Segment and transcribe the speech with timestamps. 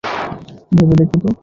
[0.71, 1.29] ভেবে দেখো তো?